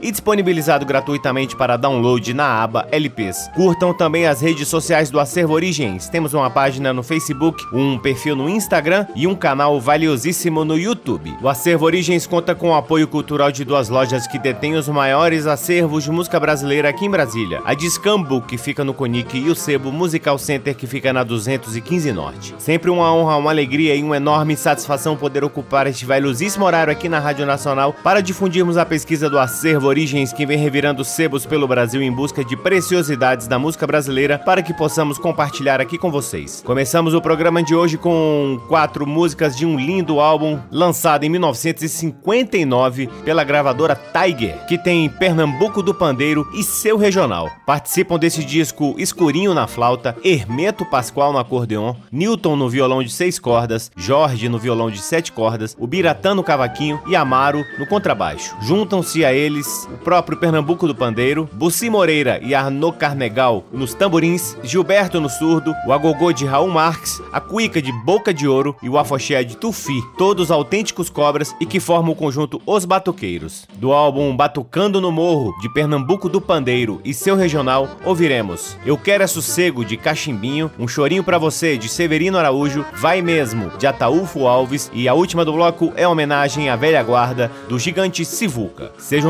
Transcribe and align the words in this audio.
e 0.00 0.10
disponibilizado 0.10 0.84
gratuitamente 0.84 1.56
para 1.56 1.76
download 1.76 2.34
na 2.34 2.62
aba 2.62 2.86
LPs. 2.90 3.48
Curtam 3.54 3.94
também 3.94 4.26
as 4.26 4.40
redes 4.40 4.68
sociais 4.68 5.10
do 5.10 5.20
Acervo 5.20 5.54
Origens. 5.54 6.08
Temos 6.08 6.34
uma 6.34 6.50
página 6.50 6.92
no 6.92 7.02
Facebook, 7.02 7.64
um 7.72 7.98
perfil 7.98 8.34
no 8.34 8.48
Instagram 8.48 9.06
e 9.14 9.26
um 9.26 9.34
canal 9.34 9.80
valiosíssimo 9.80 10.64
no 10.64 10.76
YouTube. 10.76 11.36
O 11.40 11.48
Acervo 11.48 11.86
Origens 11.86 12.26
conta 12.26 12.54
com 12.54 12.70
o 12.70 12.74
apoio 12.74 13.06
cultural 13.06 13.52
de 13.52 13.64
duas 13.64 13.88
lojas 13.88 14.26
que 14.26 14.38
detêm 14.38 14.74
os 14.74 14.88
maiores 14.88 15.46
acervos 15.46 16.04
de 16.04 16.10
música 16.10 16.40
brasileira 16.40 16.88
aqui 16.88 17.06
em 17.06 17.10
Brasília. 17.10 17.60
A 17.64 17.74
Discambo, 17.74 18.42
que 18.42 18.58
fica 18.58 18.82
no 18.82 18.92
Conic, 18.92 19.38
e 19.38 19.48
o 19.48 19.54
Sebo 19.54 19.92
Musical 19.92 20.38
Center, 20.38 20.74
que 20.74 20.86
fica 20.86 21.12
na 21.12 21.22
215 21.22 22.12
Norte. 22.12 22.54
Sempre 22.58 22.90
uma 22.90 23.12
honra, 23.14 23.36
uma 23.36 23.50
alegria 23.50 23.94
e 23.94 24.02
uma 24.02 24.16
enorme 24.16 24.56
satisfação 24.56 25.16
poder 25.16 25.44
ocupar 25.44 25.86
este 25.86 26.04
valiosíssimo 26.04 26.64
horário 26.64 26.92
aqui 26.92 27.08
na 27.08 27.18
Rádio 27.18 27.46
Nacional 27.46 27.94
para 28.02 28.20
difundirmos 28.20 28.76
a 28.76 28.84
pesquisa 28.84 29.30
do 29.30 29.38
acervo 29.38 29.51
Origens 29.84 30.32
que 30.32 30.46
vem 30.46 30.56
revirando 30.56 31.04
sebos 31.04 31.44
pelo 31.44 31.68
Brasil 31.68 32.02
em 32.02 32.10
busca 32.10 32.42
de 32.42 32.56
preciosidades 32.56 33.46
da 33.46 33.58
música 33.58 33.86
brasileira 33.86 34.38
para 34.38 34.62
que 34.62 34.72
possamos 34.72 35.18
compartilhar 35.18 35.80
aqui 35.80 35.98
com 35.98 36.10
vocês. 36.10 36.62
Começamos 36.64 37.12
o 37.12 37.20
programa 37.20 37.62
de 37.62 37.74
hoje 37.74 37.98
com 37.98 38.58
quatro 38.66 39.06
músicas 39.06 39.56
de 39.56 39.66
um 39.66 39.78
lindo 39.78 40.20
álbum 40.20 40.58
lançado 40.70 41.24
em 41.24 41.28
1959 41.28 43.08
pela 43.24 43.44
gravadora 43.44 43.94
Tiger, 43.94 44.64
que 44.66 44.78
tem 44.78 45.08
Pernambuco 45.08 45.82
do 45.82 45.94
Pandeiro 45.94 46.48
e 46.54 46.62
seu 46.62 46.96
regional. 46.96 47.50
Participam 47.66 48.18
desse 48.18 48.42
disco 48.44 48.94
Escurinho 48.96 49.52
na 49.52 49.66
flauta, 49.66 50.16
Hermeto 50.24 50.84
Pascoal 50.86 51.32
no 51.32 51.38
acordeon, 51.38 51.94
Newton 52.10 52.56
no 52.56 52.70
violão 52.70 53.02
de 53.02 53.10
seis 53.12 53.38
cordas, 53.38 53.90
Jorge 53.96 54.48
no 54.48 54.58
violão 54.58 54.90
de 54.90 54.98
sete 54.98 55.30
cordas, 55.30 55.76
o 55.78 55.86
Biratã 55.86 56.34
no 56.34 56.42
cavaquinho 56.42 57.00
e 57.06 57.14
Amaro 57.14 57.64
no 57.78 57.86
contrabaixo. 57.86 58.56
Juntam-se 58.62 59.24
a 59.24 59.41
eles 59.42 59.88
o 59.92 59.98
próprio 59.98 60.38
Pernambuco 60.38 60.86
do 60.86 60.94
Pandeiro, 60.94 61.48
Bussi 61.52 61.90
Moreira 61.90 62.40
e 62.42 62.54
Arnaud 62.54 62.96
Carnegal 62.96 63.64
nos 63.72 63.94
tamborins, 63.94 64.56
Gilberto 64.62 65.20
no 65.20 65.28
surdo, 65.28 65.74
o 65.86 65.92
agogô 65.92 66.32
de 66.32 66.46
Raul 66.46 66.70
Marques, 66.70 67.20
a 67.32 67.40
cuica 67.40 67.82
de 67.82 67.92
Boca 68.04 68.32
de 68.32 68.46
Ouro 68.46 68.76
e 68.82 68.88
o 68.88 68.98
afoxé 68.98 69.42
de 69.42 69.56
Tufi, 69.56 70.02
todos 70.16 70.50
autênticos 70.50 71.10
cobras 71.10 71.54
e 71.60 71.66
que 71.66 71.80
formam 71.80 72.12
o 72.12 72.16
conjunto 72.16 72.60
Os 72.66 72.84
Batuqueiros. 72.84 73.66
Do 73.74 73.92
álbum 73.92 74.36
Batucando 74.36 75.00
no 75.00 75.10
Morro, 75.10 75.52
de 75.60 75.68
Pernambuco 75.72 76.28
do 76.28 76.40
Pandeiro 76.40 77.00
e 77.04 77.12
seu 77.12 77.36
regional, 77.36 77.88
ouviremos 78.04 78.76
Eu 78.86 78.96
Quero 78.96 79.24
é 79.24 79.26
Sossego, 79.26 79.84
de 79.84 79.96
Cachimbinho, 79.96 80.70
Um 80.78 80.86
Chorinho 80.86 81.24
para 81.24 81.38
Você, 81.38 81.76
de 81.76 81.88
Severino 81.88 82.38
Araújo, 82.38 82.84
Vai 82.94 83.20
Mesmo, 83.20 83.70
de 83.78 83.86
Ataúfo 83.86 84.46
Alves 84.46 84.90
e 84.94 85.08
a 85.08 85.14
última 85.14 85.44
do 85.44 85.52
bloco 85.52 85.92
é 85.96 86.06
homenagem 86.06 86.68
à 86.68 86.76
velha 86.76 87.02
guarda 87.02 87.50
do 87.68 87.78
gigante 87.78 88.24
Sivuca. 88.24 88.92
Seja 88.98 89.28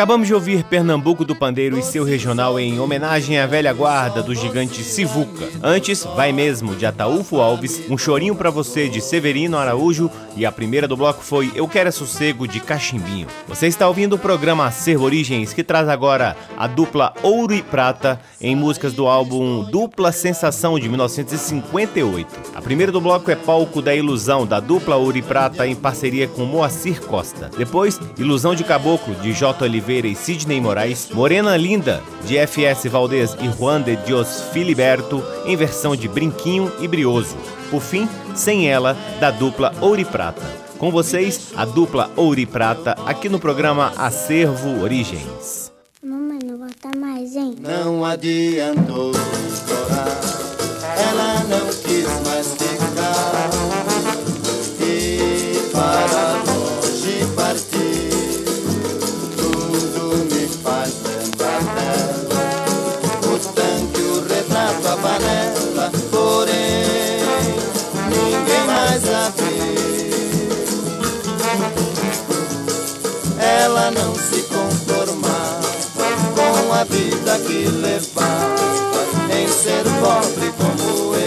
Acabamos 0.00 0.26
de 0.26 0.32
ouvir 0.32 0.64
Pernambuco 0.64 1.26
do 1.26 1.36
Pandeiro 1.36 1.78
e 1.78 1.82
seu 1.82 2.04
regional 2.04 2.58
em 2.58 2.80
homenagem 2.80 3.38
à 3.38 3.46
velha 3.46 3.70
guarda 3.70 4.22
do 4.22 4.34
gigante 4.34 4.82
Sivuca. 4.82 5.46
Antes, 5.62 6.04
vai 6.16 6.32
mesmo 6.32 6.74
de 6.74 6.86
Ataúfo 6.86 7.38
Alves, 7.38 7.82
um 7.90 7.98
chorinho 7.98 8.34
para 8.34 8.48
você 8.48 8.88
de 8.88 8.98
Severino 9.02 9.58
Araújo 9.58 10.10
e 10.36 10.46
a 10.46 10.52
primeira 10.52 10.86
do 10.86 10.96
bloco 10.96 11.22
foi 11.22 11.50
Eu 11.54 11.66
Quero 11.68 11.88
é 11.88 11.92
Sossego 11.92 12.46
de 12.46 12.60
Cachimbinho. 12.60 13.26
Você 13.48 13.66
está 13.66 13.86
ouvindo 13.88 14.14
o 14.14 14.18
programa 14.18 14.66
Acervo 14.66 15.04
Origens 15.04 15.52
que 15.52 15.62
traz 15.62 15.88
agora 15.88 16.36
a 16.56 16.66
dupla 16.66 17.12
Ouro 17.22 17.54
e 17.54 17.62
Prata 17.62 18.20
em 18.40 18.54
músicas 18.54 18.92
do 18.92 19.06
álbum 19.06 19.64
Dupla 19.64 20.12
Sensação 20.12 20.78
de 20.78 20.88
1958. 20.88 22.28
A 22.54 22.60
primeira 22.60 22.92
do 22.92 23.00
bloco 23.00 23.30
é 23.30 23.36
Palco 23.36 23.82
da 23.82 23.94
Ilusão 23.94 24.46
da 24.46 24.60
dupla 24.60 24.96
Ouro 24.96 25.18
e 25.18 25.22
Prata 25.22 25.66
em 25.66 25.74
parceria 25.74 26.28
com 26.28 26.44
Moacir 26.44 27.00
Costa. 27.02 27.50
Depois, 27.56 28.00
Ilusão 28.18 28.54
de 28.54 28.64
Caboclo 28.64 29.14
de 29.16 29.32
J. 29.32 29.64
Oliveira 29.64 30.06
e 30.06 30.14
Sidney 30.14 30.60
Moraes, 30.60 31.08
Morena 31.12 31.56
Linda 31.56 32.02
de 32.24 32.36
FS 32.38 32.86
Valdez 32.90 33.36
e 33.40 33.48
Juan 33.50 33.82
de 33.82 33.96
Dios 33.96 34.42
Filiberto 34.52 35.22
em 35.44 35.56
versão 35.56 35.94
de 35.94 36.08
Brinquinho 36.08 36.72
e 36.80 36.88
Brioso. 36.88 37.36
Por 37.70 37.80
fim, 37.80 38.08
Sem 38.34 38.68
Ela, 38.68 38.96
da 39.20 39.30
dupla 39.30 39.72
Ouro 39.80 40.00
e 40.00 40.04
Prata. 40.04 40.42
Com 40.78 40.90
vocês, 40.90 41.52
a 41.56 41.64
dupla 41.64 42.10
Ouro 42.16 42.40
e 42.40 42.46
Prata, 42.46 42.96
aqui 43.06 43.28
no 43.28 43.38
programa 43.38 43.92
Acervo 43.96 44.82
Origens. 44.82 45.70
Mamãe, 46.02 46.38
não 46.44 46.58
volta 46.58 46.90
mais, 46.98 47.36
hein? 47.36 47.54
Não 47.60 48.04
adiantou 48.04 49.12
chorar, 49.14 50.20
ela 50.96 51.34
não 51.44 51.66
quis 51.66 52.06
mais 52.26 52.54
ficar. 52.54 52.79
Vida 77.30 77.38
que 77.46 77.68
levava 77.68 79.06
em 79.32 79.46
ser 79.48 79.84
pobre 80.00 80.52
como 80.58 81.14
eu. 81.14 81.20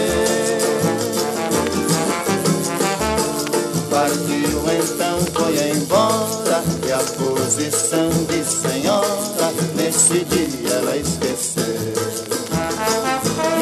Partiu 3.90 4.62
então, 4.82 5.18
foi 5.32 5.54
embora 5.70 6.62
e 6.86 6.92
a 6.92 6.98
posição 6.98 8.10
de 8.28 8.44
senhora 8.44 9.52
nesse 9.74 10.24
dia 10.24 10.74
ela 10.74 10.96
esqueceu. 10.96 11.64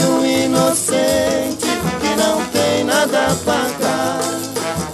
E 0.01 0.05
um 0.05 0.25
inocente 0.25 1.67
que 2.01 2.17
não 2.17 2.45
tem 2.47 2.85
nada 2.85 3.27
a 3.27 3.35
pagar 3.45 4.21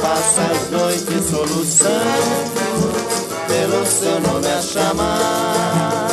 passa 0.00 0.42
as 0.42 0.70
noites 0.70 1.30
soluçando 1.30 2.58
pelo 3.46 3.86
seu 3.86 4.20
nome 4.20 4.48
a 4.48 4.60
chamar. 4.60 6.07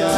dia. 0.00 0.08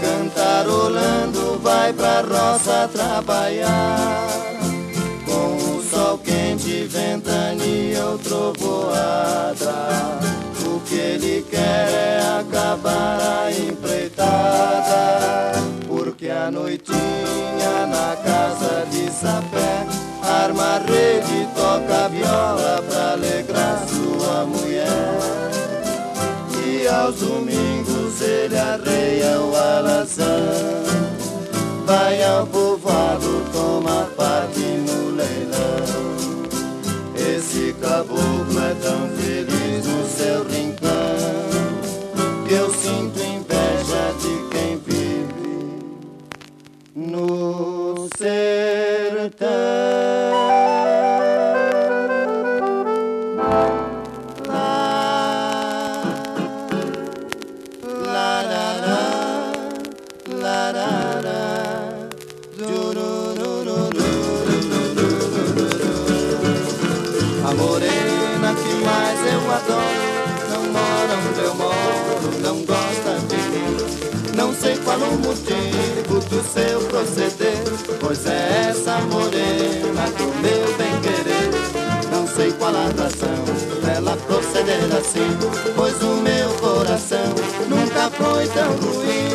Cantarolando, 0.00 1.58
vai 1.62 1.92
pra 1.92 2.20
roça 2.20 2.88
trabalhar. 2.92 4.28
Com 5.26 5.56
o 5.56 5.82
sol 5.82 6.18
quente, 6.18 6.84
ventania 6.84 8.04
ou 8.04 8.18
trovoada. 8.18 9.90
O 10.64 10.80
que 10.80 10.94
ele 10.94 11.46
quer 11.50 11.88
é 11.90 12.20
acabar 12.40 13.18
a 13.20 13.50
empreitada. 13.50 15.10
Porque 15.86 16.28
a 16.28 16.50
noitinha 16.50 17.86
na 17.86 18.16
casa 18.16 18.86
de 18.90 19.10
sapé 19.10 19.86
arma 20.22 20.80
rede, 20.86 21.48
toca 21.54 22.08
viola 22.08 22.82
pra 22.88 23.12
alegrar 23.12 23.84
sua 23.88 24.44
mulher. 24.46 25.18
E 26.64 26.86
aos 26.86 27.20
humildes 27.22 27.69
ele 28.44 28.58
arreia 28.58 29.40
o 29.40 29.54
alazão. 29.54 30.26
Vai 31.84 32.22
ao 32.24 32.46
povoado, 32.46 33.44
toma 33.52 34.08
parte 34.16 34.60
no 34.60 35.10
leilão. 35.10 36.10
Esse 37.16 37.74
caboclo 37.80 38.58
é 38.58 38.74
tão 38.82 39.08
feliz 39.10 39.86
no 39.86 40.06
seu 40.06 40.44
rincão 40.44 40.80
que 42.46 42.54
eu 42.54 42.70
sinto 42.70 43.18
inveja 43.20 44.14
de 44.20 44.48
quem 44.50 44.78
vive 44.78 45.54
no 46.94 48.08
sertão. 48.16 49.79
seu 76.52 76.80
proceder, 76.88 77.62
pois 78.00 78.26
é 78.26 78.70
essa 78.70 78.98
morena 79.02 80.04
do 80.18 80.24
meu 80.42 80.66
bem 80.76 81.00
querer. 81.00 81.50
Não 82.10 82.26
sei 82.26 82.50
qual 82.52 82.74
a 82.74 82.86
razão 82.86 83.44
dela 83.84 84.16
proceder 84.26 84.84
assim, 84.98 85.38
pois 85.76 86.02
o 86.02 86.16
meu 86.16 86.48
coração 86.60 87.34
nunca 87.68 88.10
foi 88.10 88.46
tão 88.48 88.72
ruim. 88.78 89.30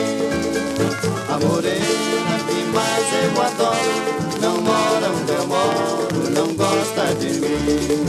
A 1.29 1.39
morena 1.39 2.35
que 2.47 2.63
mais 2.73 3.07
eu 3.23 3.41
adoro, 3.41 3.95
não 4.41 4.61
mora 4.61 5.09
onde 5.09 5.31
eu 5.31 5.47
moro, 5.47 6.29
não 6.31 6.53
gosta 6.55 7.15
de 7.15 7.39
mim. 7.39 8.04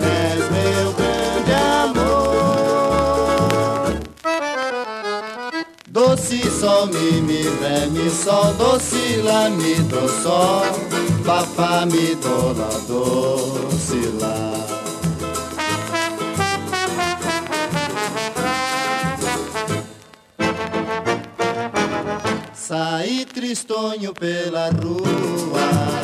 És 0.00 0.44
meu 0.50 0.92
grande 0.94 1.52
amor, 1.82 3.10
doce 5.88 6.50
sol, 6.50 6.86
mi, 6.86 7.20
mi, 7.20 7.42
ré, 7.42 7.86
sol, 8.10 8.54
doce, 8.54 9.20
lá, 9.22 9.50
mi, 9.50 9.74
do, 9.74 10.08
sol, 10.22 10.64
papá, 11.26 11.84
mi, 11.84 12.14
do, 12.14 12.52
lá, 12.58 12.70
doce, 12.88 14.00
lá. 14.18 14.54
Sai 22.54 23.26
tristonho 23.26 24.14
pela 24.14 24.70
rua. 24.70 26.03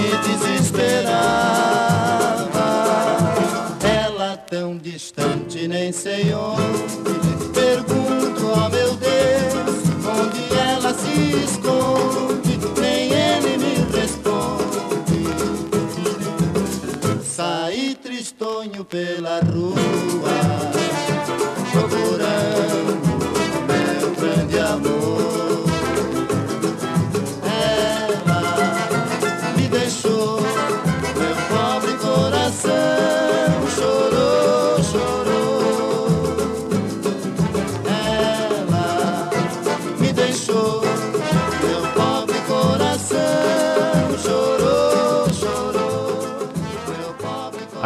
me 0.00 0.08
desespero. 0.08 0.89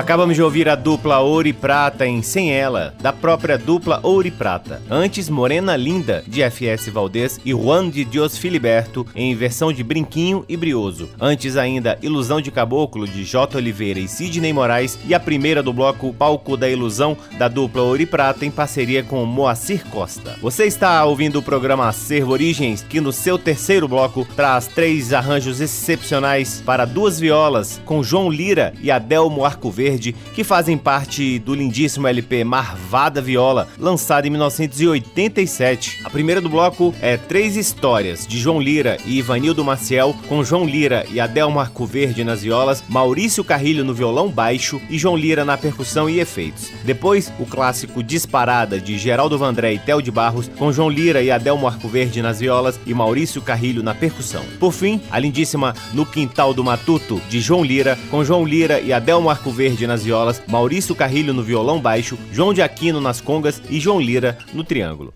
Acabamos 0.05 0.37
de 0.37 0.43
ouvir 0.43 0.69
a 0.69 0.75
dupla 0.75 1.21
Ouro 1.21 1.49
e 1.49 1.53
Prata 1.55 2.07
em 2.07 2.21
Sem 2.21 2.53
Ela, 2.53 2.95
da 3.01 3.11
própria 3.11 3.57
dupla 3.57 4.01
Ouro 4.03 4.29
e 4.29 4.31
Prata. 4.31 4.83
Antes, 4.91 5.31
Morena 5.31 5.77
Linda, 5.77 6.23
de 6.29 6.43
FS 6.43 6.91
Valdez, 6.91 7.41
e 7.43 7.53
Juan 7.53 7.89
de 7.89 8.05
Dios 8.05 8.37
Filiberto, 8.37 9.07
em 9.15 9.35
versão 9.35 9.73
de 9.73 9.83
Brinquinho 9.83 10.45
e 10.47 10.59
Brioso. 10.59 11.09
Antes 11.19 11.57
ainda, 11.57 11.99
Ilusão 12.03 12.39
de 12.43 12.51
Caboclo, 12.51 13.09
de 13.09 13.25
J. 13.25 13.57
Oliveira 13.57 13.99
e 13.99 14.07
Sidney 14.07 14.53
Moraes, 14.53 14.99
e 15.07 15.15
a 15.15 15.19
primeira 15.19 15.63
do 15.63 15.73
bloco 15.73 16.13
Palco 16.13 16.55
da 16.55 16.69
Ilusão, 16.69 17.17
da 17.39 17.49
dupla 17.49 17.81
Ouro 17.81 18.03
e 18.03 18.07
Prata, 18.07 18.45
em 18.45 18.51
parceria 18.51 19.03
com 19.03 19.25
Moacir 19.25 19.87
Costa. 19.87 20.37
Você 20.43 20.67
está 20.67 21.03
ouvindo 21.07 21.39
o 21.39 21.43
programa 21.43 21.89
Acervo 21.89 22.33
Origens, 22.33 22.85
que 22.87 23.01
no 23.01 23.11
seu 23.11 23.39
terceiro 23.39 23.89
bloco 23.89 24.29
traz 24.37 24.67
três 24.67 25.15
arranjos 25.15 25.63
excepcionais 25.63 26.61
para 26.61 26.85
duas 26.85 27.19
violas, 27.19 27.81
com 27.87 28.03
João 28.03 28.29
Lira 28.29 28.75
e 28.83 28.91
Adelmo 28.91 29.47
Arco 29.47 29.71
Verde, 29.71 29.94
que 29.99 30.45
fazem 30.45 30.77
parte 30.77 31.39
do 31.39 31.55
lindíssimo 31.55 32.07
LP 32.07 32.45
Marvada 32.45 33.21
Viola, 33.21 33.69
lançado 33.79 34.27
em 34.27 34.31
1987. 34.31 36.01
A 36.05 36.11
primeira 36.11 36.41
do 36.41 36.49
bloco 36.49 36.95
é 37.01 37.17
Três 37.17 37.57
Histórias, 37.57 38.27
de 38.27 38.39
João 38.39 38.61
Lira 38.61 38.97
e 39.05 39.19
Ivanildo 39.19 39.65
Maciel, 39.65 40.15
com 40.29 40.45
João 40.45 40.65
Lira 40.65 41.07
e 41.11 41.21
Adelmo 41.21 41.61
Arco 41.61 41.87
Verde 41.87 42.25
nas 42.25 42.43
violas, 42.43 42.83
Maurício 42.89 43.45
Carrilho 43.45 43.85
no 43.85 43.95
violão 43.95 44.29
baixo 44.29 44.81
e 44.91 44.99
João 44.99 45.17
Lira 45.17 45.45
na 45.45 45.57
percussão 45.57 46.09
e 46.09 46.21
efeitos. 46.21 46.71
Depois, 46.85 47.33
o 47.39 47.47
clássico 47.47 48.03
Disparada, 48.03 48.81
de 48.81 48.99
Geraldo 48.99 49.39
Vandré 49.39 49.75
e 49.75 49.79
Tel 49.79 50.01
de 50.01 50.11
Barros, 50.11 50.51
com 50.59 50.73
João 50.73 50.91
Lira 50.91 51.23
e 51.23 51.31
Adelmo 51.31 51.67
Arco 51.67 51.89
Verde 51.89 52.23
nas 52.23 52.41
violas 52.41 52.79
e 52.87 52.95
Maurício 52.95 53.41
Carrilho 53.41 53.83
na 53.83 53.95
percussão. 53.95 54.45
Por 54.59 54.73
fim, 54.73 55.01
a 55.11 55.19
lindíssima 55.19 55.75
No 55.93 56.05
Quintal 56.05 56.53
do 56.53 56.65
Matuto, 56.65 57.21
de 57.29 57.41
João 57.41 57.65
Lira, 57.65 57.99
com 58.11 58.25
João 58.25 58.45
Lira 58.45 58.81
e 58.81 58.93
Adelmo 58.93 59.31
Arco 59.31 59.51
Verde 59.51 59.84
nas 59.87 60.05
violas, 60.05 60.43
Maurício 60.47 60.95
Carrilho 60.95 61.33
no 61.33 61.43
violão 61.43 61.81
baixo, 61.81 62.19
João 62.33 62.53
de 62.53 62.63
Aquino 62.63 63.01
nas 63.01 63.21
congas 63.21 63.61
e 63.69 63.81
João 63.81 64.01
Lira 64.01 64.39
no 64.53 64.65
triângulo. 64.65 65.15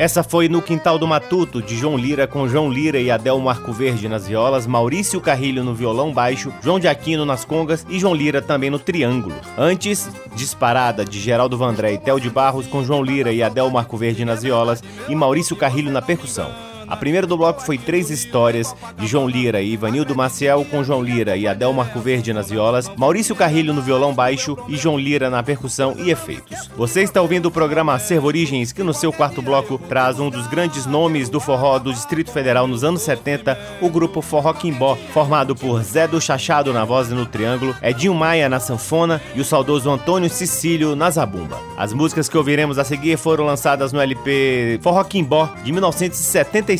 Essa 0.00 0.22
foi 0.22 0.48
No 0.48 0.62
Quintal 0.62 0.98
do 0.98 1.06
Matuto, 1.06 1.60
de 1.60 1.76
João 1.76 1.94
Lira, 1.94 2.26
com 2.26 2.48
João 2.48 2.72
Lira 2.72 2.98
e 2.98 3.10
Adel 3.10 3.38
Marco 3.38 3.70
Verde 3.70 4.08
nas 4.08 4.26
violas, 4.26 4.66
Maurício 4.66 5.20
Carrilho 5.20 5.62
no 5.62 5.74
violão 5.74 6.10
baixo, 6.10 6.50
João 6.62 6.80
de 6.80 6.88
Aquino 6.88 7.26
nas 7.26 7.44
congas 7.44 7.84
e 7.86 7.98
João 7.98 8.14
Lira 8.14 8.40
também 8.40 8.70
no 8.70 8.78
triângulo. 8.78 9.34
Antes, 9.58 10.08
Disparada, 10.34 11.04
de 11.04 11.20
Geraldo 11.20 11.58
Vandré 11.58 11.92
e 11.92 11.98
Tel 11.98 12.18
de 12.18 12.30
Barros, 12.30 12.66
com 12.66 12.82
João 12.82 13.02
Lira 13.02 13.30
e 13.30 13.42
Adel 13.42 13.68
Marco 13.68 13.98
Verde 13.98 14.24
nas 14.24 14.42
violas 14.42 14.82
e 15.06 15.14
Maurício 15.14 15.54
Carrilho 15.54 15.92
na 15.92 16.00
percussão. 16.00 16.69
A 16.90 16.96
primeira 16.96 17.24
do 17.24 17.36
bloco 17.36 17.62
foi 17.62 17.78
Três 17.78 18.10
Histórias, 18.10 18.74
de 18.98 19.06
João 19.06 19.28
Lira 19.28 19.62
e 19.62 19.74
Ivanildo 19.74 20.16
Maciel, 20.16 20.66
com 20.68 20.82
João 20.82 21.00
Lira 21.00 21.36
e 21.36 21.46
Adel 21.46 21.72
Marco 21.72 22.00
Verde 22.00 22.32
nas 22.32 22.50
violas, 22.50 22.90
Maurício 22.96 23.36
Carrilho 23.36 23.72
no 23.72 23.80
violão 23.80 24.12
baixo 24.12 24.58
e 24.66 24.76
João 24.76 24.98
Lira 24.98 25.30
na 25.30 25.40
percussão 25.40 25.94
e 25.96 26.10
efeitos. 26.10 26.68
Você 26.76 27.02
está 27.02 27.22
ouvindo 27.22 27.46
o 27.46 27.50
programa 27.50 27.94
Acervo 27.94 28.26
Origens, 28.26 28.72
que 28.72 28.82
no 28.82 28.92
seu 28.92 29.12
quarto 29.12 29.40
bloco 29.40 29.78
traz 29.88 30.18
um 30.18 30.28
dos 30.28 30.48
grandes 30.48 30.84
nomes 30.84 31.28
do 31.28 31.38
forró 31.38 31.78
do 31.78 31.92
Distrito 31.92 32.32
Federal 32.32 32.66
nos 32.66 32.82
anos 32.82 33.02
70, 33.02 33.56
o 33.80 33.88
grupo 33.88 34.20
Forró 34.20 34.52
Quimbó, 34.52 34.96
formado 35.12 35.54
por 35.54 35.80
Zé 35.84 36.08
do 36.08 36.20
Chachado 36.20 36.72
na 36.72 36.84
voz 36.84 37.08
e 37.08 37.14
no 37.14 37.24
triângulo, 37.24 37.72
Edinho 37.80 38.14
Maia 38.14 38.48
na 38.48 38.58
sanfona 38.58 39.22
e 39.36 39.40
o 39.40 39.44
saudoso 39.44 39.88
Antônio 39.88 40.28
Cecílio 40.28 40.96
na 40.96 41.08
zabumba. 41.08 41.56
As 41.76 41.92
músicas 41.92 42.28
que 42.28 42.36
ouviremos 42.36 42.80
a 42.80 42.84
seguir 42.84 43.16
foram 43.16 43.44
lançadas 43.44 43.92
no 43.92 44.00
LP 44.00 44.80
Forró 44.82 45.04
Quimbó 45.04 45.48
de 45.62 45.70
1975 45.70 46.79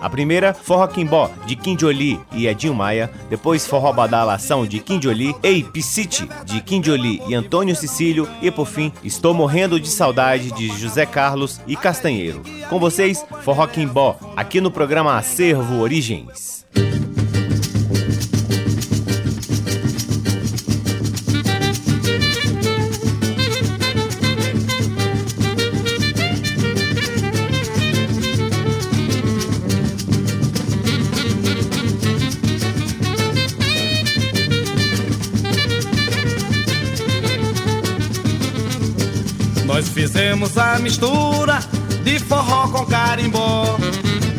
a 0.00 0.08
primeira, 0.08 0.54
Forró 0.54 0.86
Quimbó, 0.86 1.30
de 1.46 1.58
Jolie 1.78 2.20
e 2.32 2.46
Edinho 2.46 2.74
Maia. 2.74 3.10
Depois, 3.28 3.66
Forró 3.66 3.92
Badalação, 3.92 4.66
de 4.66 4.82
Jolie. 5.02 5.34
Ei, 5.42 5.62
Piscite, 5.62 6.28
de 6.44 6.82
Jolie 6.82 7.22
e 7.26 7.34
Antônio 7.34 7.74
Cecílio. 7.74 8.28
E 8.40 8.50
por 8.50 8.66
fim, 8.66 8.92
Estou 9.02 9.34
Morrendo 9.34 9.80
de 9.80 9.88
Saudade, 9.88 10.52
de 10.52 10.68
José 10.78 11.06
Carlos 11.06 11.60
e 11.66 11.76
Castanheiro. 11.76 12.42
Com 12.68 12.78
vocês, 12.78 13.24
Forró 13.42 13.66
Quimbó, 13.66 14.16
aqui 14.36 14.60
no 14.60 14.70
programa 14.70 15.16
Acervo 15.16 15.80
Origens. 15.80 16.64
Fizemos 40.00 40.56
a 40.56 40.78
mistura 40.78 41.58
de 42.02 42.18
forró 42.20 42.68
com 42.68 42.86
carimbó. 42.86 43.76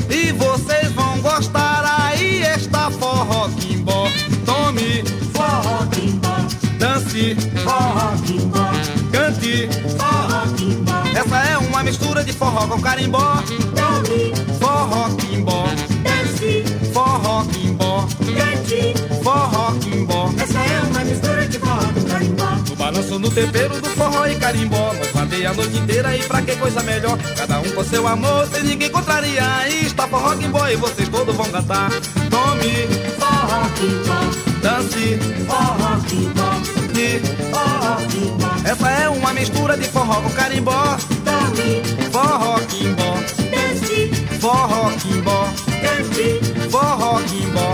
E 0.09 0.31
vocês 0.31 0.91
vão 0.93 1.19
gostar, 1.19 1.83
aí 1.85 2.41
está 2.41 2.89
forró 2.89 3.47
quimbó. 3.59 4.07
Tome 4.43 5.03
Forró 5.33 5.85
quimbó, 5.91 6.35
dance, 6.79 7.35
forró 7.63 8.11
quimbó, 8.25 8.71
cante. 9.11 9.69
forró 9.99 10.41
quimbó, 10.57 11.03
Essa 11.15 11.37
é 11.37 11.57
uma 11.59 11.83
mistura 11.83 12.23
de 12.23 12.33
forró 12.33 12.67
com 12.67 12.81
carimbó. 12.81 13.35
tome, 13.75 14.33
Forró 14.59 15.09
quimbó, 15.15 15.65
dance, 16.03 16.63
forró 16.91 17.45
quimbó, 17.45 18.07
cante. 18.17 18.93
forró 19.23 19.73
quimbó. 19.79 20.33
Essa 20.39 20.59
é 20.59 20.81
uma 20.89 21.03
mistura 21.03 21.47
de 21.47 21.59
forró 21.59 21.93
com 21.93 22.03
carimbó. 22.03 22.45
No 22.69 22.75
balanço, 22.75 23.19
no 23.19 23.29
tempero 23.29 23.79
do 23.79 23.89
forró 23.91 24.25
e 24.27 24.35
carimbó. 24.35 24.91
Vadeia 25.31 25.51
a 25.51 25.53
noite 25.53 25.77
inteira 25.77 26.13
e 26.17 26.23
pra 26.23 26.41
que 26.41 26.53
coisa 26.57 26.83
melhor? 26.83 27.17
Cada 27.37 27.61
um 27.61 27.71
com 27.71 27.81
seu 27.85 28.05
amor, 28.05 28.45
sem 28.47 28.63
ninguém 28.63 28.89
contrariar. 28.89 29.61
Aí 29.61 29.85
está 29.85 30.05
forró 30.05 30.35
quimbó 30.35 30.67
e 30.67 30.75
vocês 30.75 31.07
todos 31.07 31.33
vão 31.33 31.45
cantar. 31.45 31.89
Tome, 32.29 32.87
Forró 33.17 33.69
quimbó, 33.77 34.19
dance, 34.61 35.17
forró 35.47 35.99
quimbó, 36.09 36.51
e 36.99 37.19
forró 37.49 37.95
quimbó, 38.09 38.69
Essa 38.69 38.89
é 38.89 39.07
uma 39.07 39.31
mistura 39.31 39.77
de 39.77 39.87
forró 39.87 40.15
com 40.21 40.31
carimbó. 40.31 40.97
tome, 41.23 41.81
Forró 42.11 42.59
quimbó, 42.67 43.15
dance, 43.51 44.11
forró 44.41 44.91
quimbó, 45.01 45.47
cante. 45.81 46.69
forró 46.69 47.21
quimbó. 47.21 47.61
Essa 47.61 47.70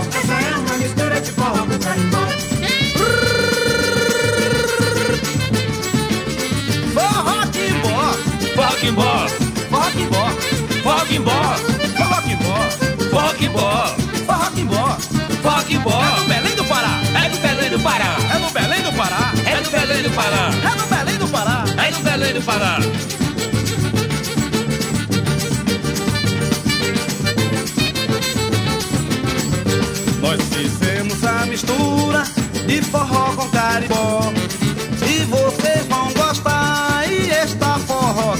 Quimbó, 8.80 9.26
forró 9.70 9.90
quimbó, 9.90 10.30
forró 10.82 11.04
quimbó, 11.06 11.54
forró 11.96 13.32
quimbó, 13.34 13.96
forró 14.26 14.50
quimbó. 14.54 14.96
forró 15.42 15.62
quimbó. 15.64 16.00
É 16.00 16.20
no 16.20 16.28
Belém 16.28 16.54
do 16.54 16.64
Pará, 16.64 17.00
é 17.14 17.28
no 17.28 17.38
Belém 17.38 17.70
do 17.70 17.78
Pará, 17.80 18.16
É 18.30 18.38
no 18.38 18.50
Belém 18.50 18.82
do 18.82 18.92
Pará, 18.92 19.32
é 19.44 19.60
no 19.60 19.70
Belém 19.70 20.02
do 20.02 20.10
Pará, 20.10 20.50
é 20.62 20.76
no 20.76 20.86
Belém 20.86 21.18
do 21.18 21.28
Pará. 21.28 21.64
é 21.76 21.90
no 21.90 21.98
Belém 22.00 22.34
do 22.34 22.42
Pará. 22.42 22.78
Nós 30.20 30.40
fizemos 30.54 31.24
a 31.24 31.46
mistura 31.46 32.22
de 32.66 32.82
forró 32.82 33.32
com 33.34 33.48
carimbó. 33.48 34.32
E 35.02 35.24
vocês 35.24 35.86
vão 35.88 36.12
gostar, 36.12 37.04
e 37.10 37.30
está 37.30 37.78
forró 37.78 38.36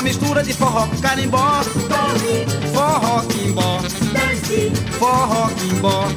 uma 0.00 0.02
mistura 0.02 0.42
de 0.42 0.54
forró 0.54 0.86
com 0.86 0.96
carimbó. 0.98 1.62
Forró 2.72 3.22
quimbó, 3.28 3.80
dance, 4.12 4.72
forró 4.98 5.48
quimbó, 5.50 6.08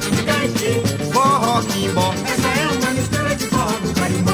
forró 1.12 1.62
quimbó. 1.62 2.14
Essa 2.24 2.48
é 2.48 2.66
uma 2.66 2.90
mistura 2.92 3.34
de 3.36 3.46
forró 3.46 3.72
com 3.82 3.92
carimbó. 3.92 4.33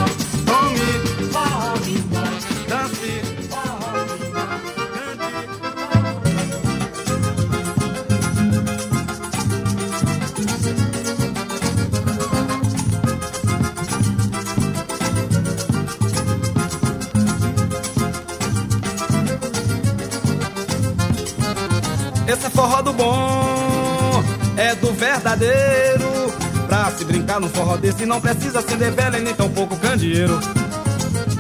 Esse 22.41 22.47
é 22.47 22.51
forró 22.53 22.81
do 22.81 22.95
bom, 22.95 24.25
é 24.57 24.75
do 24.77 24.95
verdadeiro. 24.95 26.33
Pra 26.67 26.91
se 26.91 27.05
brincar 27.05 27.39
num 27.39 27.51
forró 27.51 27.77
desse 27.77 28.07
não 28.07 28.19
precisa 28.19 28.61
acender 28.61 28.91
vela 28.93 29.19
e 29.19 29.21
nem 29.21 29.35
tão 29.35 29.51
pouco 29.51 29.77
candeeiro. 29.77 30.41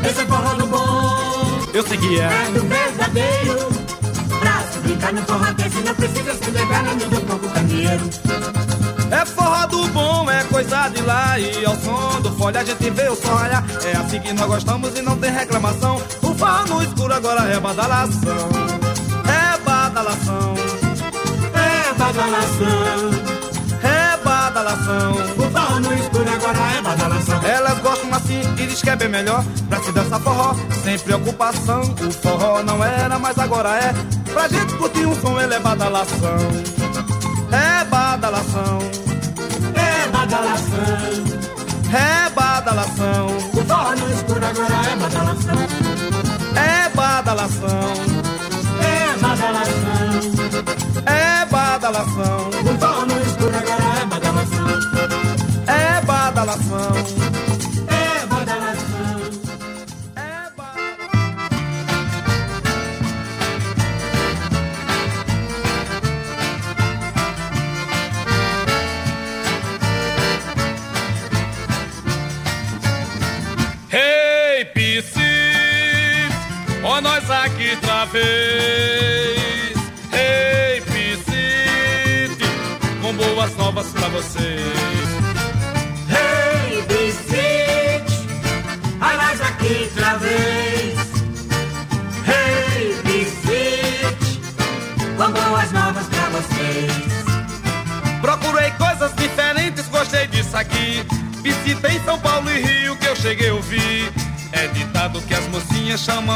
Esse 0.04 0.20
é 0.20 0.26
forró 0.26 0.52
do 0.56 0.66
bom, 0.66 1.66
Eu 1.72 1.86
sei 1.86 1.96
que 1.96 2.20
é. 2.20 2.24
é 2.24 2.50
do 2.52 2.60
verdadeiro. 2.68 3.68
Pra 4.40 4.62
se 4.70 4.78
brincar 4.80 5.12
no 5.14 5.22
forró 5.22 5.50
desse 5.54 5.78
não 5.78 5.94
precisa 5.94 6.34
se 6.34 6.50
levar 6.50 6.82
nem 6.82 7.08
do 7.08 7.20
pouco 7.22 7.48
candeeiro. 7.48 8.10
É 9.10 9.24
forró 9.24 9.66
do 9.68 9.88
bom, 9.88 10.30
é 10.30 10.44
coisa 10.44 10.88
de 10.90 11.00
lá 11.00 11.38
E 11.38 11.64
ao 11.64 11.74
som 11.76 12.20
do 12.20 12.30
folha 12.36 12.60
a 12.60 12.64
gente 12.64 12.90
vê 12.90 13.08
o 13.08 13.16
sol 13.16 13.34
raiar 13.34 13.64
É 13.82 13.96
assim 13.96 14.20
que 14.20 14.32
nós 14.32 14.46
gostamos 14.46 14.96
e 14.96 15.02
não 15.02 15.16
tem 15.16 15.32
reclamação 15.32 15.96
O 16.22 16.32
forró 16.32 16.64
no 16.68 16.82
escuro 16.84 17.12
agora 17.12 17.40
é 17.48 17.58
badalação 17.58 18.48
É 19.26 19.58
badalação 19.64 20.69
badalação, 22.12 23.10
É 23.82 24.16
badalação. 24.24 25.12
O 25.12 25.50
forró 25.50 25.80
no 25.80 25.94
escuro 25.94 26.28
agora 26.28 26.58
é 26.76 26.82
badalação. 26.82 27.42
Elas 27.44 27.78
gostam 27.78 28.14
assim 28.14 28.40
e 28.58 28.66
diz 28.66 28.82
que 28.82 28.90
é 28.90 28.96
bem 28.96 29.08
melhor. 29.08 29.44
Pra 29.68 29.80
se 29.80 29.92
dançar 29.92 30.20
forró, 30.20 30.54
sem 30.82 30.98
preocupação. 30.98 31.82
O 31.82 32.12
forró 32.12 32.62
não 32.64 32.84
era, 32.84 33.18
mas 33.18 33.38
agora 33.38 33.70
é. 33.76 33.94
Pra 34.32 34.48
gente 34.48 34.74
curtir 34.74 35.06
um 35.06 35.14
som, 35.20 35.40
ele 35.40 35.54
é 35.54 35.60
badalação. 35.60 36.36
É 37.52 37.84
badalação. 37.84 38.78
É 39.74 40.08
badalação, 40.08 41.24
É 41.92 42.30
badalação. 42.30 43.26
O 43.52 43.64
forró 43.64 43.90
no 43.94 44.12
escuro 44.12 44.44
agora 44.44 44.74
é 44.92 44.96
badalação. 44.96 45.56
É 46.56 46.88
badalação 46.90 48.09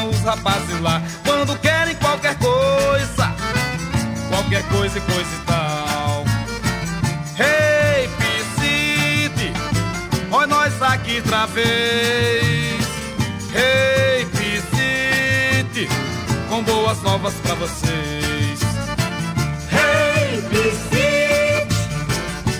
os 0.02 0.20
rapazes 0.20 0.80
lá 0.80 1.00
quando 1.24 1.56
querem 1.60 1.94
qualquer 1.96 2.36
coisa. 2.38 3.34
Qualquer 4.28 4.62
coisa 4.64 4.98
e 4.98 5.00
coisa 5.00 5.30
e 5.30 5.46
tal. 5.46 6.24
Hey, 7.38 8.08
Piscite, 8.18 9.52
olha 10.30 10.46
nós 10.46 10.82
aqui 10.82 11.16
outra 11.16 11.46
vez. 11.46 12.84
Hey, 13.54 14.26
Piscite, 14.26 15.88
com 16.48 16.62
boas 16.62 17.00
novas 17.02 17.34
pra 17.34 17.54
vocês. 17.54 18.60
Hey, 19.70 20.40
Vicente, 20.50 21.76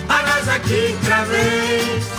a 0.07 0.21
nós 0.23 0.47
aqui 0.47 0.95
outra 1.01 1.25
vez. 1.25 2.14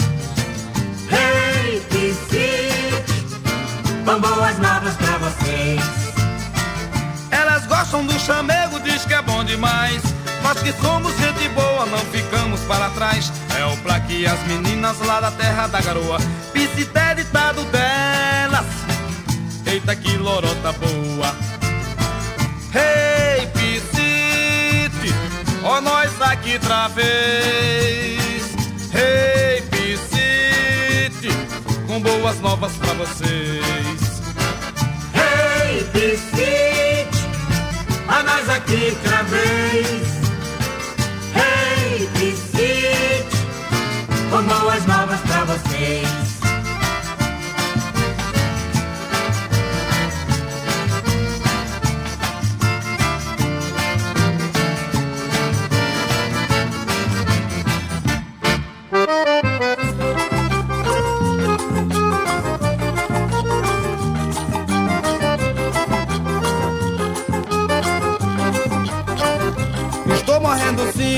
Chamego, 8.27 8.81
diz 8.81 9.05
que 9.05 9.15
é 9.15 9.23
bom 9.23 9.45
demais. 9.45 10.03
Nós 10.43 10.61
que 10.61 10.73
somos 10.73 11.17
gente 11.17 11.49
boa, 11.51 11.87
não 11.87 11.99
ficamos 11.99 12.61
para 12.63 12.91
trás. 12.91 13.33
É 13.57 13.65
o 13.65 13.77
plaque 13.79 14.27
as 14.27 14.41
meninas 14.47 14.99
lá 15.01 15.21
da 15.21 15.31
terra 15.31 15.69
da 15.69 15.81
garoa. 15.81 16.19
Piscité 16.53 17.15
ditado 17.15 17.63
delas. 17.67 18.67
Eita 19.65 19.95
que 19.95 20.17
lorota 20.17 20.73
boa. 20.73 21.37
Hey, 22.75 23.47
Piscite, 23.55 25.15
ó 25.65 25.81
nós 25.81 26.11
aqui 26.21 26.55
outra 26.55 26.89
vez. 26.89 28.43
Hey, 28.93 29.63
Piscite, 29.71 31.29
com 31.87 32.01
boas 32.01 32.41
novas 32.41 32.73
pra 32.73 32.93
vocês. 32.95 34.06
A 38.69 39.23
nós 39.23 40.06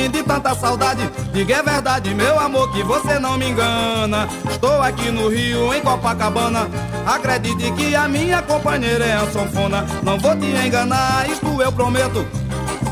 de 0.06 0.22
tanta 0.22 0.54
saudade. 0.54 1.10
Diga 1.32 1.56
é 1.56 1.62
verdade, 1.62 2.14
meu 2.14 2.38
amor, 2.38 2.70
que 2.72 2.82
você 2.84 3.18
não 3.18 3.36
me 3.36 3.48
engana. 3.50 4.28
Estou 4.48 4.80
aqui 4.80 5.10
no 5.10 5.28
Rio, 5.28 5.74
em 5.74 5.80
Copacabana. 5.80 6.68
Acredite 7.06 7.72
que 7.72 7.96
a 7.96 8.06
minha 8.06 8.42
companheira 8.42 9.04
é 9.04 9.14
a 9.14 9.26
sanfona. 9.26 9.84
Não 10.02 10.18
vou 10.18 10.36
te 10.36 10.46
enganar, 10.46 11.28
isto 11.28 11.60
eu 11.60 11.72
prometo. 11.72 12.24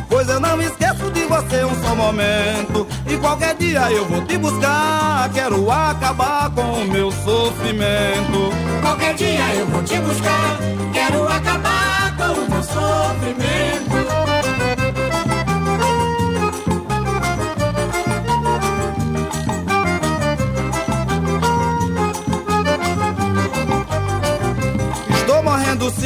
Pois 0.09 0.29
eu 0.29 0.41
não 0.41 0.61
esqueço 0.63 1.11
de 1.11 1.25
você 1.25 1.65
um 1.65 1.75
só 1.83 1.95
momento. 1.95 2.87
E 3.07 3.17
qualquer 3.19 3.55
dia 3.57 3.91
eu 3.93 4.05
vou 4.07 4.25
te 4.25 4.39
buscar. 4.39 5.29
Quero 5.35 5.71
acabar 5.71 6.51
com 6.51 6.63
o 6.63 6.85
meu 6.87 7.11
sofrimento. 7.13 8.51
Qualquer 8.81 9.15
dia 9.15 9.55
eu 9.55 9.67
vou 9.67 9.83
te 9.83 9.99
buscar. 9.99 10.59
Quero 10.93 11.29
acabar 11.29 12.17
com 12.17 12.41
o 12.41 12.51
meu 12.51 12.63
sofrimento. 12.63 14.06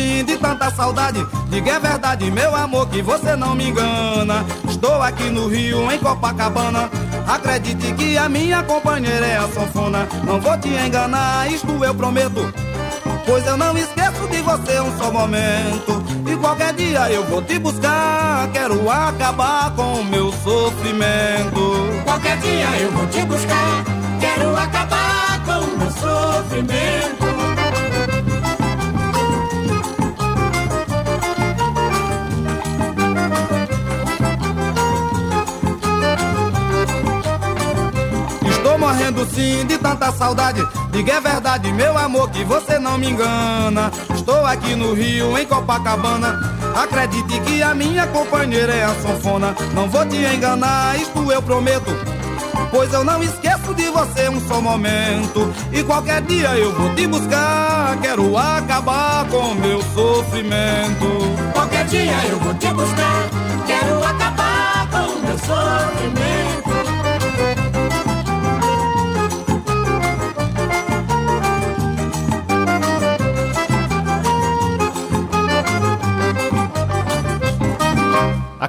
De 0.00 0.36
tanta 0.36 0.70
saudade. 0.70 1.24
Diga 1.48 1.72
é 1.72 1.80
verdade, 1.80 2.30
meu 2.30 2.54
amor, 2.54 2.88
que 2.88 3.02
você 3.02 3.36
não 3.36 3.54
me 3.54 3.68
engana. 3.68 4.44
Estou 4.68 5.02
aqui 5.02 5.24
no 5.30 5.48
Rio, 5.48 5.90
em 5.90 5.98
Copacabana. 5.98 6.90
Acredite 7.26 7.92
que 7.94 8.16
a 8.16 8.28
minha 8.28 8.62
companheira 8.62 9.26
é 9.26 9.36
a 9.36 9.48
sanfona. 9.48 10.08
Não 10.24 10.40
vou 10.40 10.56
te 10.58 10.68
enganar, 10.68 11.50
isto 11.50 11.84
eu 11.84 11.94
prometo. 11.94 12.52
Pois 13.26 13.46
eu 13.46 13.56
não 13.56 13.76
esqueço 13.76 14.26
de 14.28 14.38
você 14.38 14.80
um 14.80 14.98
só 14.98 15.10
momento. 15.10 16.02
E 16.30 16.36
qualquer 16.36 16.72
dia 16.74 17.10
eu 17.10 17.24
vou 17.24 17.42
te 17.42 17.58
buscar. 17.58 18.48
Quero 18.52 18.90
acabar 18.90 19.70
com 19.76 20.00
o 20.00 20.04
meu 20.04 20.32
sofrimento. 20.32 22.02
Qualquer 22.04 22.36
dia 22.38 22.80
eu 22.80 22.90
vou 22.90 23.06
te 23.06 23.24
buscar. 23.24 23.49
Morrendo 39.40 39.60
sim 39.60 39.66
de 39.66 39.78
tanta 39.78 40.12
saudade. 40.12 40.66
Diga 40.92 41.14
é 41.14 41.20
verdade, 41.20 41.72
meu 41.72 41.96
amor, 41.96 42.30
que 42.30 42.44
você 42.44 42.78
não 42.78 42.98
me 42.98 43.10
engana. 43.10 43.90
Estou 44.14 44.44
aqui 44.44 44.74
no 44.74 44.92
Rio, 44.94 45.36
em 45.38 45.46
Copacabana. 45.46 46.38
Acredite 46.74 47.40
que 47.40 47.62
a 47.62 47.74
minha 47.74 48.06
companheira 48.08 48.72
é 48.72 48.84
a 48.84 48.94
sanfona. 48.94 49.54
Não 49.74 49.88
vou 49.88 50.04
te 50.06 50.16
enganar, 50.16 50.96
isto 51.00 51.32
eu 51.32 51.42
prometo. 51.42 51.90
Pois 52.70 52.92
eu 52.92 53.02
não 53.02 53.22
esqueço 53.22 53.74
de 53.74 53.88
você 53.90 54.28
um 54.28 54.40
só 54.46 54.60
momento. 54.60 55.52
E 55.72 55.82
qualquer 55.82 56.20
dia 56.22 56.56
eu 56.56 56.72
vou 56.72 56.94
te 56.94 57.06
buscar. 57.06 57.96
Quero 58.00 58.36
acabar 58.36 59.24
com 59.26 59.54
meu 59.54 59.82
sofrimento. 59.94 61.06
Qualquer 61.52 61.84
dia 61.86 62.26
eu 62.28 62.38
vou 62.38 62.54
te 62.54 62.68
buscar. 62.72 63.28
Quero 63.66 64.04
acabar 64.04 64.88
com 64.90 65.26
meu 65.26 65.38
sofrimento. 65.38 66.69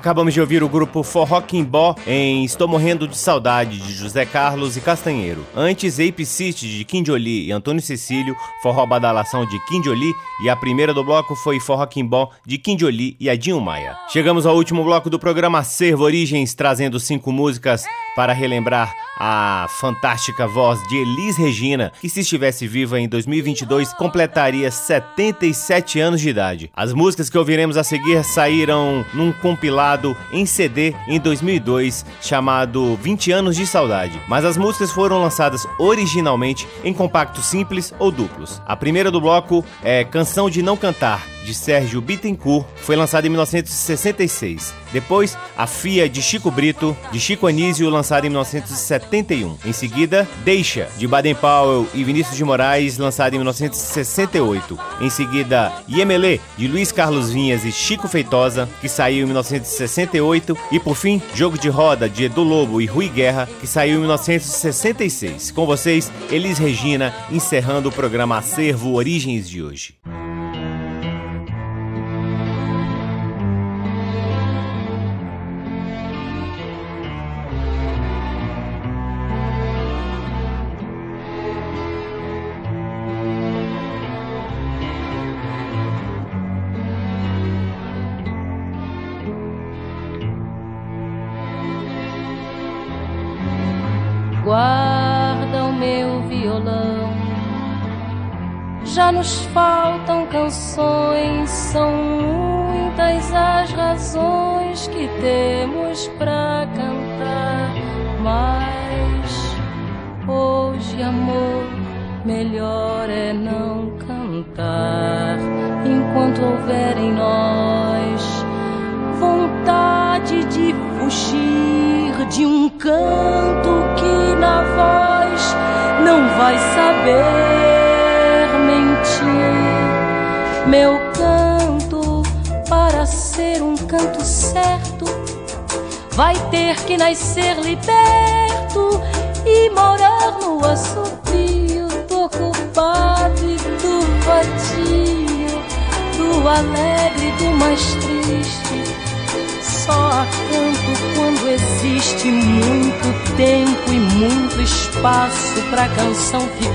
Acabamos 0.02 0.34
de 0.34 0.42
ouvir 0.42 0.64
o 0.64 0.68
grupo 0.68 1.04
Forró 1.04 1.40
Quimbó 1.42 1.94
em 2.08 2.44
Estou 2.44 2.68
Morrendo 2.68 3.08
de 3.08 3.16
Saudade, 3.16 3.78
de 3.78 3.94
José 3.94 4.26
Carlos 4.26 4.76
e 4.76 4.82
Castanheiro. 4.82 5.46
Antes, 5.56 6.00
Ape 6.00 6.26
City, 6.26 6.68
de 6.68 6.84
Quindioli 6.84 7.46
e 7.46 7.52
Antônio 7.52 7.84
Cecílio, 7.84 8.36
Forró 8.64 8.84
Badalação, 8.88 9.46
de 9.46 9.64
Quindioli, 9.68 10.12
e 10.44 10.50
a 10.50 10.56
primeira 10.56 10.92
do 10.92 11.04
bloco 11.04 11.36
foi 11.36 11.60
Forró 11.60 11.86
Quimbó, 11.86 12.32
de 12.44 12.58
Quindioli 12.58 13.16
e 13.20 13.30
Adinho 13.30 13.62
Maia. 13.62 13.96
Chegamos 14.10 14.48
ao 14.48 14.56
último 14.56 14.84
bloco 14.84 15.08
do 15.08 15.20
programa 15.20 15.60
Acervo 15.60 16.04
Origens, 16.04 16.56
trazendo 16.56 17.00
cinco 17.00 17.32
músicas 17.32 17.86
para 18.16 18.34
relembrar 18.34 18.96
a 19.20 19.68
fantástica 19.80 20.48
voz 20.48 20.82
de 20.88 20.98
Elis 20.98 21.38
Regina, 21.38 21.92
que 22.02 22.10
se 22.10 22.22
estivesse 22.22 22.68
viva 22.68 23.00
em 23.00 23.08
2022 23.08 23.94
completaria 23.94 24.72
77 24.72 26.00
anos 26.00 26.22
de 26.22 26.30
idade. 26.30 26.72
As 26.76 26.92
músicas 26.92 27.30
que 27.30 27.38
ouviremos 27.38 27.78
a 27.78 27.84
seguir 27.84 28.24
saíram 28.24 29.06
num 29.14 29.32
compilado 29.32 29.91
em 30.32 30.46
CD 30.46 30.94
em 31.08 31.20
2002 31.20 32.06
chamado 32.22 32.96
20 32.96 33.32
anos 33.32 33.56
de 33.56 33.66
saudade, 33.66 34.20
mas 34.28 34.46
as 34.46 34.58
músicas 34.58 34.92
foram 34.92 35.22
lançadas 35.22 35.66
originalmente 35.80 36.68
em 36.84 36.94
compactos 36.94 37.46
simples 37.46 37.94
ou 38.00 38.12
duplos. 38.12 38.62
A 38.66 38.76
primeira 38.76 39.12
do 39.12 39.22
bloco 39.22 39.66
é 39.84 40.04
Canção 40.04 40.50
de 40.50 40.62
Não 40.62 40.78
Cantar, 40.78 41.26
de 41.44 41.54
Sérgio 41.54 42.02
Bittencourt, 42.02 42.66
foi 42.76 42.96
lançada 42.96 43.28
em 43.28 43.30
1966. 43.30 44.74
Depois, 44.92 45.38
A 45.58 45.66
Fia, 45.66 46.10
de 46.10 46.22
Chico 46.22 46.52
Brito, 46.52 46.96
de 47.12 47.20
Chico 47.20 47.48
Anísio, 47.48 47.90
lançada 47.90 48.28
em 48.28 48.30
1971. 48.30 49.58
Em 49.66 49.72
seguida, 49.74 50.28
Deixa, 50.44 50.90
de 50.98 51.08
Baden 51.08 51.36
Powell 51.36 51.88
e 51.94 52.04
Vinícius 52.04 52.36
de 52.36 52.44
Moraes, 52.44 52.98
lançada 52.98 53.36
em 53.36 53.40
1968. 53.40 54.80
Em 55.00 55.10
seguida, 55.10 55.72
Yemelê, 55.90 56.40
de 56.58 56.68
Luiz 56.68 56.92
Carlos 56.92 57.32
Vinhas 57.32 57.64
e 57.64 57.72
Chico 57.72 58.08
Feitosa, 58.08 58.68
que 58.82 58.90
saiu 58.90 59.24
em 59.24 59.26
1968. 59.26 60.58
E 60.72 60.80
por 60.80 60.96
fim, 60.96 61.22
Jogo 61.34 61.58
de 61.58 61.70
Roda, 61.70 62.10
de 62.10 62.26
Edu 62.26 62.44
Lobo 62.44 62.82
e 62.82 62.86
Rui 62.86 63.08
Guerra, 63.08 63.48
que 63.60 63.68
saiu 63.68 63.98
em 63.98 64.02
1966. 64.02 65.52
Com 65.52 65.66
vocês, 65.66 66.12
Elis 66.30 66.58
Regina, 66.58 67.14
encerrando 67.32 67.90
o 67.90 67.92
programa 67.92 68.38
Acervo 68.38 68.94
Origens 68.94 69.50
de 69.50 69.64
hoje. 69.64 69.96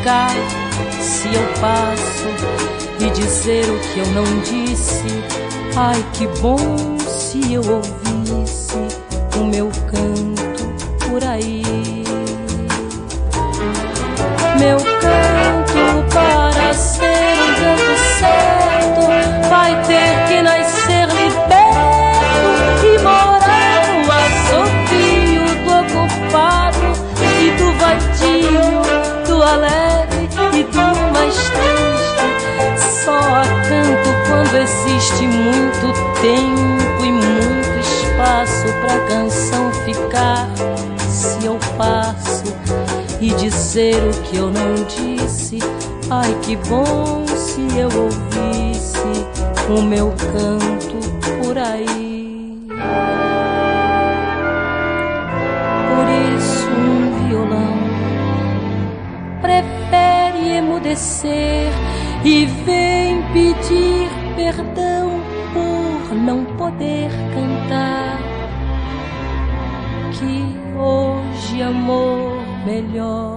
Ficar. 0.07 0.31
Se 1.01 1.27
eu 1.35 1.43
passo 1.61 2.29
e 3.01 3.11
dizer 3.11 3.65
o 3.69 3.79
que 3.81 3.99
eu 3.99 4.07
não 4.13 4.25
disse, 4.43 5.05
ai 5.77 6.05
que 6.13 6.27
bom 6.41 6.97
se 6.99 7.53
eu 7.53 7.63
ouvisse 7.63 8.79
o 9.37 9.45
meu 9.45 9.69
canto 9.91 11.09
por 11.09 11.25
aí. 11.25 11.63
Meu 14.59 14.79
canto 14.79 16.15
para 16.15 16.73
ser 16.73 17.03
um 17.03 17.55
canto 17.55 18.21
certo 18.21 18.56
existe 34.67 35.29
muito 35.29 35.93
tempo 36.21 37.05
e 37.05 37.12
muito 37.12 37.79
espaço 37.81 38.67
pra 38.81 38.99
canção 39.07 39.71
ficar. 39.85 40.49
Se 41.09 41.47
eu 41.47 41.57
passo 41.79 42.45
e 43.21 43.31
dizer 43.35 43.95
o 44.03 44.23
que 44.23 44.37
eu 44.37 44.51
não 44.51 44.75
disse, 44.85 45.59
ai 46.11 46.37
que 46.43 46.57
bom 46.57 47.25
se 47.37 47.61
eu 47.79 47.89
ouvisse 47.97 48.99
o 49.69 49.83
meu 49.83 50.12
canto 50.33 50.97
por 51.39 51.57
aí. 51.57 52.59
Por 55.89 56.07
isso 56.37 56.69
um 56.69 57.29
violão 57.29 57.77
prefere 59.41 60.57
emudecer 60.57 61.71
e 62.25 62.47
vem 62.64 63.23
pedir 63.33 63.96
poder 66.77 67.11
cantar. 67.35 68.18
Que 70.12 70.79
hoje 70.79 71.62
amor 71.62 72.41
melhor 72.64 73.36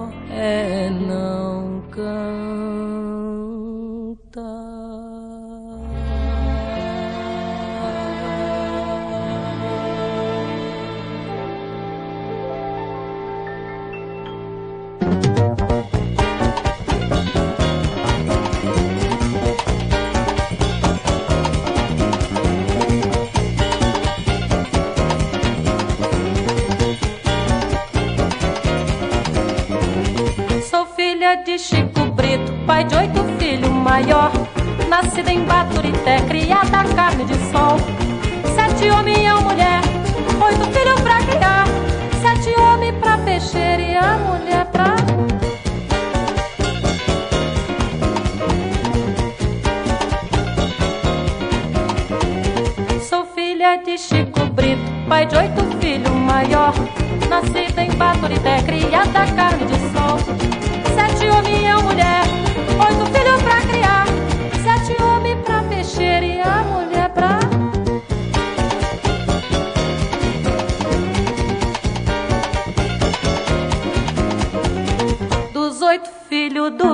de 31.50 31.58
Chico 31.58 32.04
Brito, 32.12 32.52
pai 32.64 32.84
de 32.84 32.94
oito 32.94 33.24
filhos, 33.36 33.70
maior. 33.70 34.30
Nascida 34.88 35.32
em 35.32 35.44
Baturité, 35.44 36.20
criada 36.28 36.84
carne 36.94 37.24
de 37.24 37.34
sol. 37.50 37.76
Sete 38.54 38.88
homens 38.88 39.18
e 39.18 39.22
uma 39.22 39.40
mulher, 39.40 39.80
oito 40.46 40.64
filhos 40.70 41.00
pra 41.00 41.18
criar. 41.24 41.64
Sete 42.22 42.56
homens 42.56 42.94
pra 43.00 43.18
peixeira 43.18 43.82
e 43.82 43.96
a 43.96 44.16
mulher 44.18 44.64
pra. 44.66 44.94
Sou 53.00 53.24
filha 53.34 53.76
de 53.84 53.98
Chico 53.98 54.46
Brito, 54.52 54.80
pai 55.08 55.26
de 55.26 55.36
oito 55.36 55.64
filhos, 55.80 56.12
maior. 56.12 56.72
Nascida 57.28 57.82
em 57.82 57.90
Baturité, 57.96 58.62
criada 58.62 59.26
carne 59.34 59.64
de 59.64 59.74
sol. 59.92 60.09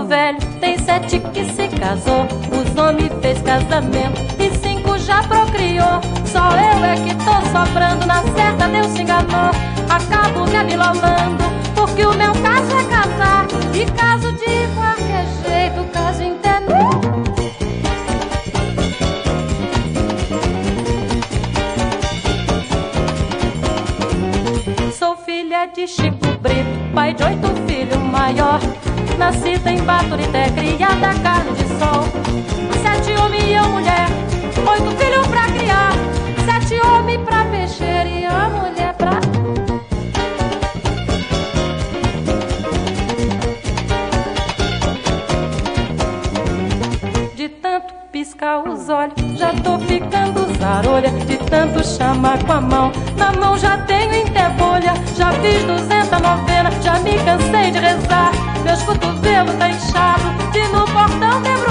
Velho, 0.07 0.39
tem 0.61 0.79
sete 0.79 1.21
que 1.21 1.45
se 1.45 1.69
casou. 1.69 2.27
Os 2.51 2.77
homens 2.77 3.13
fez 3.21 3.41
casamento 3.43 4.21
e 4.39 4.51
cinco 4.59 4.99
já 4.99 5.23
procriou. 5.23 6.01
Só 6.25 6.51
eu 6.51 6.85
é 6.85 6.95
que 6.97 7.15
tô 7.15 7.35
soprando, 7.53 8.07
na 8.07 8.23
certa 8.35 8.69
Deus 8.69 8.87
se 8.89 9.03
enganou. 9.03 9.51
Acabo 9.89 10.47
me 10.51 10.57
abilolando, 10.57 11.45
porque 11.75 12.05
o 12.05 12.13
meu 12.15 12.33
caso 12.43 12.77
é 12.77 12.85
casar. 12.85 13.47
E 13.75 13.85
caso 13.93 14.33
de 14.33 14.67
qualquer 14.75 15.27
jeito, 15.45 15.85
caso 15.93 16.23
entender. 16.23 16.47
Sou 24.93 25.17
filha 25.19 25.67
de 25.67 25.87
Chico 25.87 26.27
Brito, 26.41 26.95
pai 26.95 27.15
de 27.15 27.23
oito 27.23 27.49
filhos, 27.67 27.99
maior. 27.99 28.61
Nascida 29.19 29.71
em 29.71 29.83
Baturité, 29.83 30.51
criada 30.51 31.19
carne 31.21 31.53
de 31.53 31.65
sol. 31.79 32.05
Sete 32.83 33.13
homens 33.19 33.45
e 33.45 33.55
uma 33.55 33.69
mulher, 33.69 34.07
oito 34.71 34.97
filhos 34.97 35.27
pra 35.27 35.47
criar. 35.47 35.93
Sete 36.45 36.81
homens 36.87 37.21
pra 37.25 37.45
mexer 37.45 38.07
e 38.07 38.25
a 38.25 38.49
mulher 38.49 38.95
pra. 38.95 39.19
De 47.35 47.49
tanto 47.49 47.95
piscar 48.13 48.69
os 48.69 48.89
olhos, 48.89 49.15
já 49.39 49.53
tô 49.55 49.79
ficando 49.81 50.47
zarolha. 50.59 51.11
De 51.11 51.37
tanto 51.39 51.85
chamar 51.85 52.45
com 52.45 52.53
a 52.53 52.61
mão, 52.61 52.93
na 53.17 53.33
mão 53.33 53.59
já 53.59 53.79
tenho 53.79 54.15
interbolha. 54.15 54.93
Já 55.17 55.33
fiz 55.33 55.65
duzentas 55.65 56.21
novenas, 56.21 56.85
já 56.85 57.01
me 57.01 57.19
cansei 57.25 57.71
de 57.73 57.79
rezar. 57.79 58.46
Meus 58.77 58.89
cotovelos 58.89 59.55
tá 59.55 59.71
inchado 59.71 60.23
e 60.55 60.69
no 60.69 60.85
portão 60.85 61.41
debruçado 61.41 61.66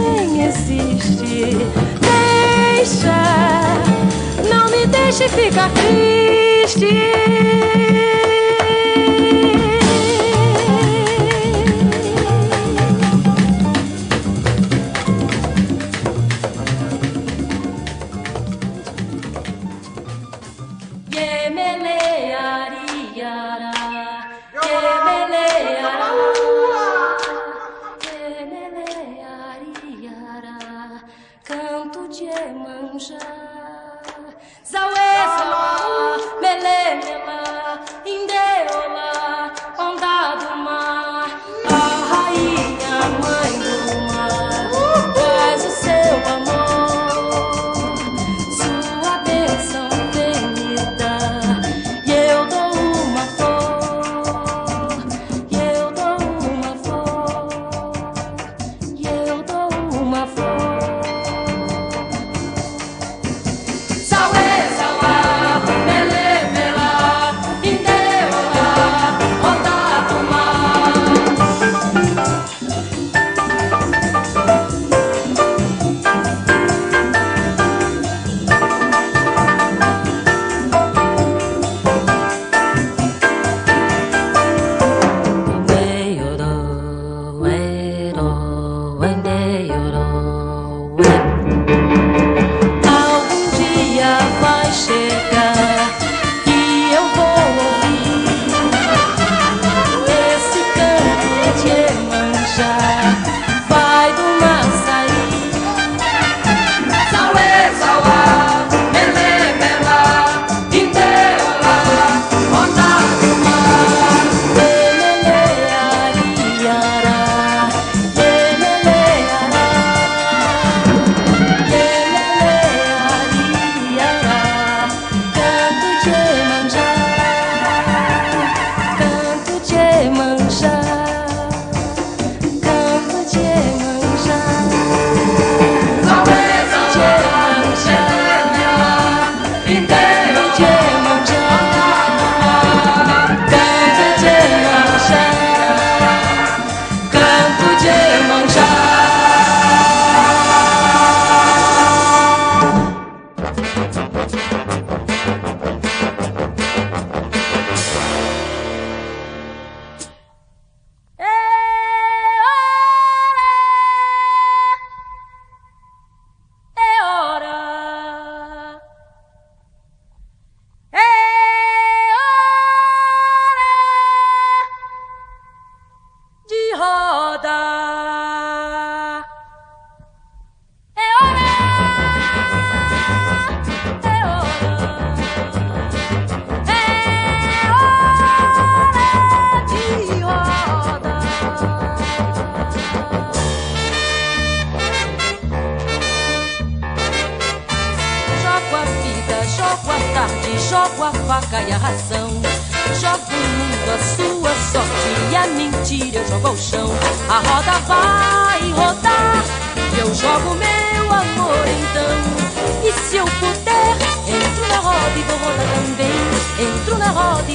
nem 0.00 0.46
existe. 0.46 1.56
Deixa, 2.76 3.22
não 4.48 4.70
me 4.70 4.86
deixe 4.86 5.28
ficar 5.28 5.70
triste. 5.70 6.86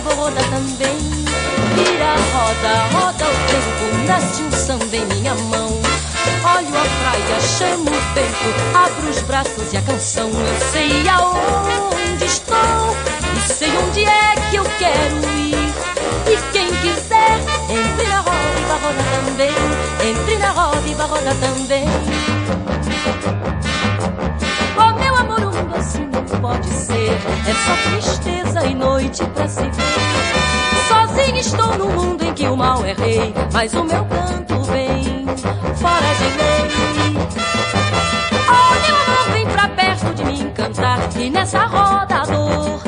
Na 0.06 0.12
roda 0.12 0.16
vou 0.16 0.16
rodar 0.16 0.44
também. 0.50 0.98
Vira 1.76 2.16
roda, 2.34 2.74
roda 2.94 3.26
o 3.26 3.36
tempo, 3.48 4.08
nasce 4.08 4.44
um 4.44 4.52
samba 4.52 4.96
em 4.96 5.06
minha 5.06 5.34
mão. 5.36 5.70
Olho 6.44 6.68
a 6.68 6.86
praia, 7.02 7.40
chamo 7.58 7.90
o 7.90 8.14
vento, 8.14 8.50
abro 8.76 9.10
os 9.10 9.22
braços 9.24 9.74
e 9.74 9.78
a 9.78 9.82
canção. 9.82 10.30
Eu 10.30 10.72
sei 10.72 11.08
aonde 11.10 12.26
estou 12.26 12.96
e 13.36 13.54
sei 13.54 13.70
onde 13.78 14.06
é 14.06 14.36
que 14.50 14.56
eu 14.56 14.64
quero 14.78 15.18
ir. 15.38 15.74
E 16.28 16.38
quem 16.52 16.68
quiser, 16.68 17.40
entre 17.70 18.08
na 18.08 18.20
roda 18.20 18.60
e 18.60 18.66
rodar 18.82 19.06
também. 19.26 19.54
Entre 20.08 20.38
na 20.38 20.52
roda 20.52 20.88
e 20.88 20.94
rodar 20.94 21.36
também. 21.36 21.86
Pode 26.46 26.68
ser. 26.68 27.10
É 27.48 27.54
só 27.66 27.90
tristeza 27.90 28.66
e 28.66 28.76
noite 28.76 29.26
pra 29.34 29.48
se 29.48 29.64
ver. 29.64 30.86
Sozinho 30.88 31.38
estou 31.38 31.78
no 31.78 31.88
mundo 31.90 32.24
em 32.24 32.34
que 32.34 32.48
o 32.48 32.56
mal 32.56 32.86
é 32.86 32.94
rei, 32.94 33.34
mas 33.52 33.74
o 33.74 33.84
meu 33.84 34.06
canto 34.06 34.62
vem 34.62 35.26
fora 35.76 36.14
de 36.20 36.28
lei. 36.38 37.18
Oh, 38.48 38.74
meu 38.86 38.96
amor, 38.96 39.34
vem 39.34 39.48
pra 39.48 39.68
perto 39.70 40.14
de 40.14 40.24
mim 40.26 40.52
cantar. 40.54 41.00
E 41.18 41.30
nessa 41.32 41.66
roda 41.66 42.16
a 42.16 42.26
dor 42.26 42.82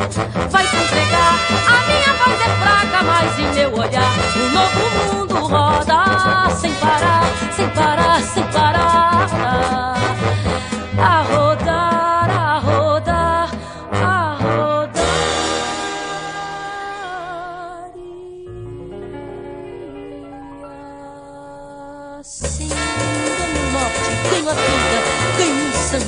vai 0.51 0.67
se 0.67 0.75
entregar. 0.75 1.33
A 1.67 1.77
minha 1.87 2.13
voz 2.13 2.39
é 2.39 2.49
fraca, 2.61 3.03
mas 3.03 3.39
em 3.39 3.53
meu 3.53 3.73
olhar, 3.73 4.13
um 4.35 4.49
novo 4.53 5.17
mundo 5.17 5.35
roda 5.47 6.49
sem 6.55 6.73
parar, 6.75 7.23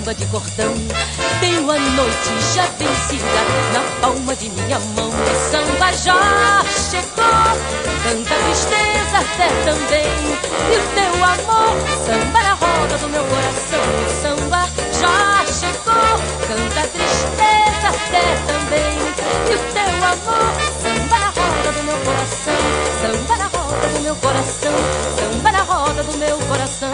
samba 0.10 0.14
de 0.16 0.26
cordão. 0.28 0.74
Tenho 1.40 1.70
a 1.70 1.80
noite 1.80 2.30
já 2.56 2.66
vencida 2.66 3.42
na 3.74 3.82
palma 4.02 4.36
de 4.36 4.50
minha 4.50 4.80
mão. 4.96 5.10
O 5.10 5.52
samba 5.52 5.92
já 5.94 6.64
chegou, 6.90 7.26
tanta 8.04 8.36
tristeza 8.36 9.18
até 9.20 9.48
também. 9.66 10.10
E 10.72 10.78
o 10.78 10.84
teu 10.96 11.14
amor, 11.24 11.76
samba 12.06 12.44
na 12.44 12.54
roda 12.54 12.98
do 12.98 13.10
meu 13.10 13.24
coração. 13.24 13.84
O 14.06 14.10
samba 14.22 14.70
já 15.00 15.46
chegou, 15.46 16.18
tanta 16.48 16.88
tristeza 16.88 17.88
até 17.88 18.24
também. 18.48 18.98
E 19.50 19.54
o 19.54 19.60
teu 19.74 19.94
amor, 20.06 20.50
samba 20.82 21.20
na 21.20 21.30
roda 21.30 21.72
do 21.72 21.84
meu 21.84 21.98
coração. 21.98 22.62
Samba 23.02 23.38
na 23.38 23.48
roda 23.48 23.88
do 23.88 24.00
meu 24.02 24.16
coração. 24.16 24.74
Samba 25.18 25.52
na 25.52 25.62
roda 25.62 26.04
do 26.04 26.18
meu 26.18 26.38
coração. 26.48 26.94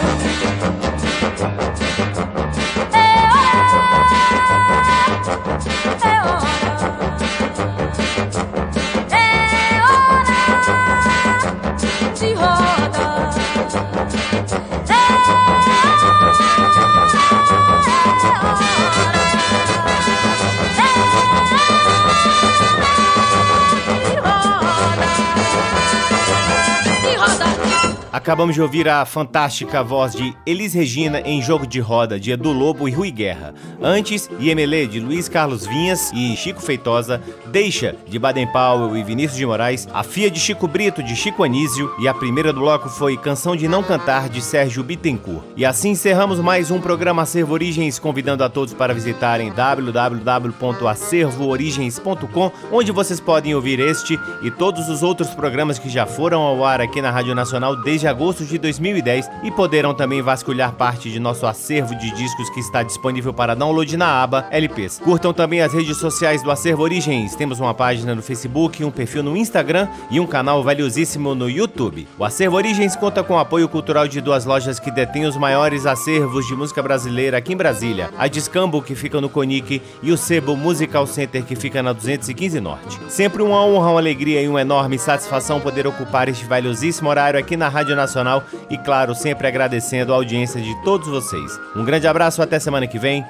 Acabamos 28.26 28.56
de 28.56 28.60
ouvir 28.60 28.88
a 28.88 29.04
fantástica 29.06 29.84
voz 29.84 30.12
de 30.12 30.36
Elis 30.44 30.74
Regina 30.74 31.20
em 31.20 31.40
Jogo 31.40 31.64
de 31.64 31.78
Roda, 31.78 32.18
de 32.18 32.32
Edu 32.32 32.52
Lobo 32.52 32.88
e 32.88 32.90
Rui 32.90 33.12
Guerra. 33.12 33.54
Antes, 33.82 34.30
Iemelê, 34.40 34.86
de 34.86 35.00
Luiz 35.00 35.28
Carlos 35.28 35.66
Vinhas 35.66 36.12
e 36.12 36.36
Chico 36.36 36.62
Feitosa, 36.62 37.20
Deixa, 37.46 37.96
de 38.06 38.16
Baden 38.18 38.46
Powell 38.48 38.96
e 38.96 39.02
Vinícius 39.02 39.38
de 39.38 39.46
Moraes, 39.46 39.88
A 39.92 40.02
Fia 40.02 40.30
de 40.30 40.40
Chico 40.40 40.66
Brito, 40.66 41.02
de 41.02 41.14
Chico 41.16 41.44
Anísio, 41.44 41.92
e 42.00 42.08
a 42.08 42.14
primeira 42.14 42.50
do 42.52 42.60
bloco 42.60 42.88
foi 42.88 43.16
Canção 43.16 43.56
de 43.56 43.68
Não 43.68 43.82
Cantar, 43.82 44.28
de 44.28 44.40
Sérgio 44.40 44.82
Bittencourt. 44.82 45.44
E 45.56 45.64
assim 45.64 45.90
encerramos 45.90 46.40
mais 46.40 46.70
um 46.70 46.80
programa 46.80 47.22
Acervo 47.22 47.54
Origens, 47.54 47.98
convidando 47.98 48.44
a 48.44 48.48
todos 48.48 48.72
para 48.74 48.94
visitarem 48.94 49.52
www.acervoorigens.com, 49.52 52.52
onde 52.72 52.92
vocês 52.92 53.20
podem 53.20 53.54
ouvir 53.54 53.80
este 53.80 54.18
e 54.42 54.50
todos 54.50 54.88
os 54.88 55.02
outros 55.02 55.30
programas 55.30 55.78
que 55.78 55.88
já 55.88 56.04
foram 56.06 56.42
ao 56.42 56.64
ar 56.64 56.80
aqui 56.80 57.02
na 57.02 57.10
Rádio 57.10 57.34
Nacional 57.34 57.76
desde 57.76 58.06
agosto 58.06 58.44
de 58.44 58.58
2010 58.58 59.30
e 59.42 59.50
poderão 59.50 59.94
também 59.94 60.22
vasculhar 60.22 60.72
parte 60.72 61.10
de 61.10 61.20
nosso 61.20 61.46
acervo 61.46 61.94
de 61.94 62.10
discos 62.12 62.50
que 62.50 62.60
está 62.60 62.82
disponível 62.82 63.32
para 63.32 63.54
download 63.66 63.96
na 63.96 64.22
aba 64.22 64.46
LPs. 64.50 65.00
Curtam 65.02 65.32
também 65.32 65.60
as 65.60 65.72
redes 65.72 65.96
sociais 65.96 66.42
do 66.42 66.50
Acervo 66.50 66.82
Origens. 66.82 67.34
Temos 67.34 67.58
uma 67.58 67.74
página 67.74 68.14
no 68.14 68.22
Facebook, 68.22 68.84
um 68.84 68.90
perfil 68.90 69.22
no 69.22 69.36
Instagram 69.36 69.88
e 70.10 70.20
um 70.20 70.26
canal 70.26 70.62
valiosíssimo 70.62 71.34
no 71.34 71.50
YouTube. 71.50 72.06
O 72.18 72.24
Acervo 72.24 72.56
Origens 72.56 72.94
conta 72.94 73.24
com 73.24 73.34
o 73.34 73.38
apoio 73.38 73.68
cultural 73.68 74.06
de 74.06 74.20
duas 74.20 74.44
lojas 74.44 74.78
que 74.78 74.90
detêm 74.90 75.26
os 75.26 75.36
maiores 75.36 75.84
acervos 75.84 76.46
de 76.46 76.54
música 76.54 76.82
brasileira 76.82 77.38
aqui 77.38 77.52
em 77.52 77.56
Brasília: 77.56 78.10
a 78.16 78.28
Discambo, 78.28 78.82
que 78.82 78.94
fica 78.94 79.20
no 79.20 79.28
Conic, 79.28 79.82
e 80.02 80.12
o 80.12 80.16
Sebo 80.16 80.56
Musical 80.56 81.06
Center, 81.06 81.44
que 81.44 81.56
fica 81.56 81.82
na 81.82 81.92
215 81.92 82.60
Norte. 82.60 82.98
Sempre 83.08 83.42
uma 83.42 83.64
honra, 83.64 83.90
uma 83.90 84.00
alegria 84.00 84.42
e 84.42 84.48
uma 84.48 84.60
enorme 84.60 84.98
satisfação 84.98 85.60
poder 85.60 85.86
ocupar 85.86 86.28
este 86.28 86.44
valiosíssimo 86.44 87.08
horário 87.08 87.38
aqui 87.38 87.56
na 87.56 87.68
Rádio 87.68 87.96
Nacional 87.96 88.44
e, 88.70 88.78
claro, 88.78 89.14
sempre 89.14 89.46
agradecendo 89.46 90.12
a 90.12 90.16
audiência 90.16 90.60
de 90.60 90.74
todos 90.82 91.08
vocês. 91.08 91.58
Um 91.74 91.84
grande 91.84 92.06
abraço, 92.06 92.40
até 92.40 92.58
semana 92.58 92.86
que 92.86 92.98
vem. 92.98 93.24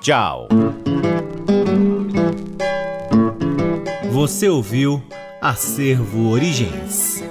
Tchau! 0.00 0.48
Você 4.12 4.48
ouviu 4.48 5.02
Acervo 5.40 6.30
Origens. 6.30 7.22